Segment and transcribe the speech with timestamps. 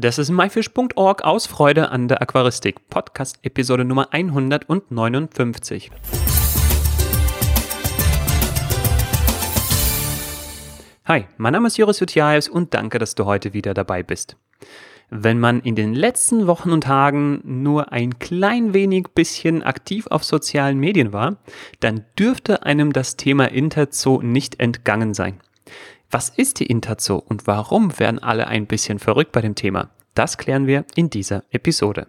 [0.00, 5.90] Das ist myfish.org aus Freude an der Aquaristik, Podcast Episode Nummer 159.
[11.04, 14.36] Hi, mein Name ist Joris Jutjaevs und danke, dass du heute wieder dabei bist.
[15.10, 20.22] Wenn man in den letzten Wochen und Tagen nur ein klein wenig bisschen aktiv auf
[20.22, 21.38] sozialen Medien war,
[21.80, 25.40] dann dürfte einem das Thema Interzoo nicht entgangen sein.
[26.10, 29.90] Was ist die Interzoo und warum werden alle ein bisschen verrückt bei dem Thema?
[30.14, 32.06] Das klären wir in dieser Episode.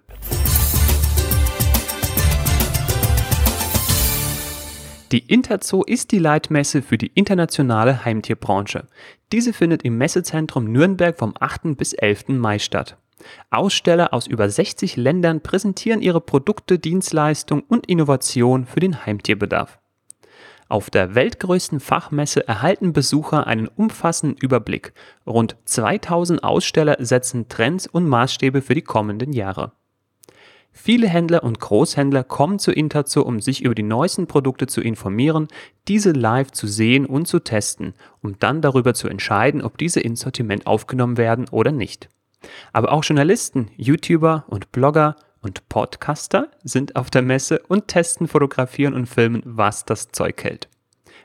[5.12, 8.88] Die Interzoo ist die Leitmesse für die internationale Heimtierbranche.
[9.34, 11.76] Diese findet im Messezentrum Nürnberg vom 8.
[11.76, 12.30] bis 11.
[12.30, 12.96] Mai statt.
[13.50, 19.78] Aussteller aus über 60 Ländern präsentieren ihre Produkte, Dienstleistungen und Innovation für den Heimtierbedarf.
[20.70, 24.94] Auf der weltgrößten Fachmesse erhalten Besucher einen umfassenden Überblick.
[25.26, 29.72] Rund 2000 Aussteller setzen Trends und Maßstäbe für die kommenden Jahre.
[30.72, 35.48] Viele Händler und Großhändler kommen zu Interzo, um sich über die neuesten Produkte zu informieren,
[35.88, 40.20] diese live zu sehen und zu testen, um dann darüber zu entscheiden, ob diese ins
[40.20, 42.10] Sortiment aufgenommen werden oder nicht.
[42.74, 48.94] Aber auch Journalisten, YouTuber und Blogger und Podcaster sind auf der Messe und testen, fotografieren
[48.94, 50.68] und filmen, was das Zeug hält.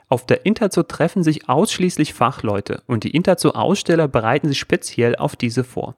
[0.07, 5.63] Auf der Interzo treffen sich ausschließlich Fachleute und die Interzo-Aussteller bereiten sich speziell auf diese
[5.63, 5.95] vor.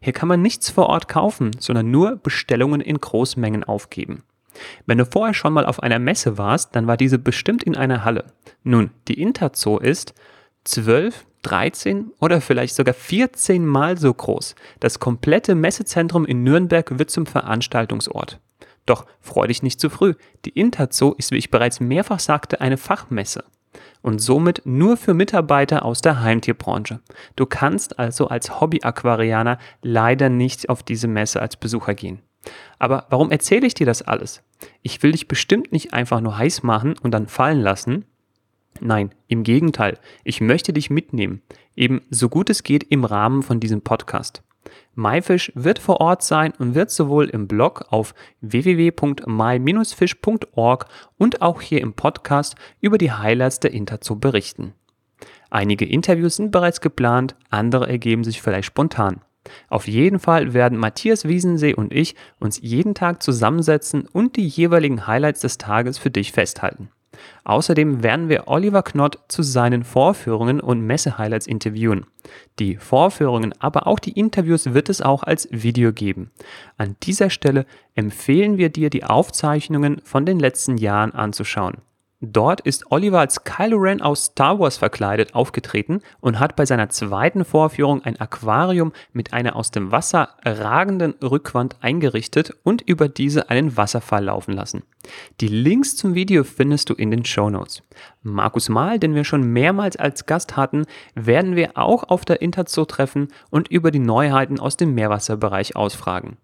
[0.00, 4.22] Hier kann man nichts vor Ort kaufen, sondern nur Bestellungen in Großmengen aufgeben.
[4.86, 8.04] Wenn du vorher schon mal auf einer Messe warst, dann war diese bestimmt in einer
[8.04, 8.24] Halle.
[8.62, 10.14] Nun, die Interzoo ist
[10.64, 14.54] 12 13 oder vielleicht sogar 14 Mal so groß.
[14.80, 18.40] Das komplette Messezentrum in Nürnberg wird zum Veranstaltungsort.
[18.86, 20.14] Doch freu dich nicht zu früh.
[20.44, 23.44] Die Interzoo ist, wie ich bereits mehrfach sagte, eine Fachmesse
[24.02, 27.00] und somit nur für Mitarbeiter aus der Heimtierbranche.
[27.36, 32.20] Du kannst also als Hobby-Aquarianer leider nicht auf diese Messe als Besucher gehen.
[32.78, 34.42] Aber warum erzähle ich dir das alles?
[34.82, 38.06] Ich will dich bestimmt nicht einfach nur heiß machen und dann fallen lassen,
[38.78, 41.42] Nein, im Gegenteil, ich möchte dich mitnehmen,
[41.74, 44.42] eben so gut es geht im Rahmen von diesem Podcast.
[44.94, 50.86] MyFish wird vor Ort sein und wird sowohl im Blog auf www.my-fish.org
[51.16, 54.74] und auch hier im Podcast über die Highlights der Interzoo berichten.
[55.50, 59.20] Einige Interviews sind bereits geplant, andere ergeben sich vielleicht spontan.
[59.68, 65.06] Auf jeden Fall werden Matthias Wiesensee und ich uns jeden Tag zusammensetzen und die jeweiligen
[65.06, 66.90] Highlights des Tages für dich festhalten.
[67.44, 72.06] Außerdem werden wir Oliver Knott zu seinen Vorführungen und Messe-Highlights interviewen.
[72.58, 76.30] Die Vorführungen, aber auch die Interviews wird es auch als Video geben.
[76.76, 81.78] An dieser Stelle empfehlen wir dir, die Aufzeichnungen von den letzten Jahren anzuschauen.
[82.22, 86.90] Dort ist Oliver als Kylo Ren aus Star Wars verkleidet aufgetreten und hat bei seiner
[86.90, 93.48] zweiten Vorführung ein Aquarium mit einer aus dem Wasser ragenden Rückwand eingerichtet und über diese
[93.48, 94.82] einen Wasserfall laufen lassen.
[95.40, 97.82] Die Links zum Video findest du in den Show Notes.
[98.22, 102.84] Markus Mahl, den wir schon mehrmals als Gast hatten, werden wir auch auf der Interzoo
[102.84, 106.36] treffen und über die Neuheiten aus dem Meerwasserbereich ausfragen.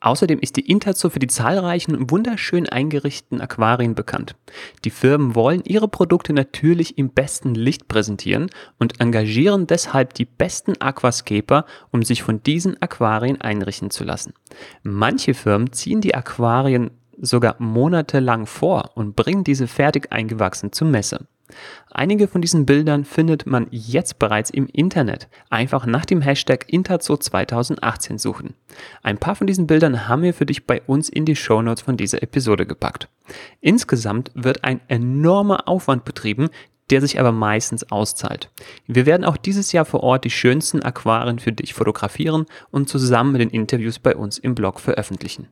[0.00, 4.36] Außerdem ist die Interzoo für die zahlreichen wunderschön eingerichteten Aquarien bekannt.
[4.84, 8.48] Die Firmen wollen ihre Produkte natürlich im besten Licht präsentieren
[8.78, 14.34] und engagieren deshalb die besten Aquascaper, um sich von diesen Aquarien einrichten zu lassen.
[14.84, 21.26] Manche Firmen ziehen die Aquarien sogar monatelang vor und bringen diese fertig eingewachsen zur Messe.
[21.90, 25.28] Einige von diesen Bildern findet man jetzt bereits im Internet.
[25.50, 28.54] Einfach nach dem Hashtag Interzo 2018 suchen.
[29.02, 31.96] Ein paar von diesen Bildern haben wir für dich bei uns in die Shownotes von
[31.96, 33.08] dieser Episode gepackt.
[33.60, 36.48] Insgesamt wird ein enormer Aufwand betrieben,
[36.90, 38.50] der sich aber meistens auszahlt.
[38.86, 43.32] Wir werden auch dieses Jahr vor Ort die schönsten Aquarien für dich fotografieren und zusammen
[43.32, 45.48] mit den Interviews bei uns im Blog veröffentlichen.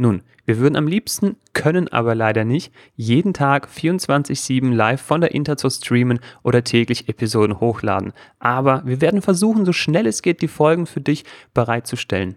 [0.00, 5.34] Nun, wir würden am liebsten, können aber leider nicht, jeden Tag 24-7 live von der
[5.34, 8.12] Interzoo streamen oder täglich Episoden hochladen.
[8.38, 12.36] Aber wir werden versuchen, so schnell es geht, die Folgen für dich bereitzustellen.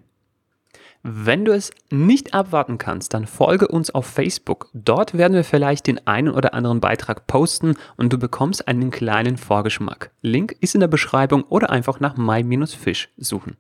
[1.04, 4.70] Wenn du es nicht abwarten kannst, dann folge uns auf Facebook.
[4.74, 9.38] Dort werden wir vielleicht den einen oder anderen Beitrag posten und du bekommst einen kleinen
[9.38, 10.12] Vorgeschmack.
[10.22, 13.58] Link ist in der Beschreibung oder einfach nach my-fish suchen.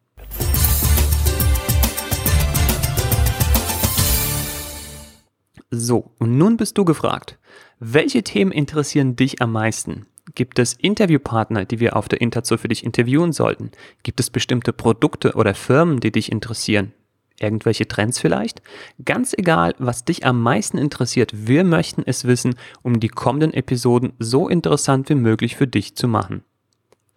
[5.73, 7.39] So, und nun bist du gefragt.
[7.79, 10.05] Welche Themen interessieren dich am meisten?
[10.35, 13.71] Gibt es Interviewpartner, die wir auf der Interzoo für dich interviewen sollten?
[14.03, 16.91] Gibt es bestimmte Produkte oder Firmen, die dich interessieren?
[17.39, 18.61] Irgendwelche Trends vielleicht?
[19.03, 24.11] Ganz egal, was dich am meisten interessiert, wir möchten es wissen, um die kommenden Episoden
[24.19, 26.43] so interessant wie möglich für dich zu machen.